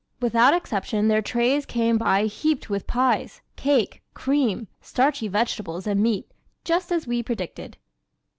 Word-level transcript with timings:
Without 0.19 0.55
exception 0.55 1.07
their 1.07 1.21
trays 1.21 1.63
came 1.63 1.99
by 1.99 2.25
heaped 2.25 2.71
with 2.71 2.87
pies, 2.87 3.39
cake, 3.55 4.01
cream, 4.15 4.67
starchy 4.81 5.27
vegetables 5.27 5.85
and 5.85 6.01
meat, 6.01 6.27
just 6.65 6.91
as 6.91 7.05
we 7.05 7.21
predicted. 7.21 7.77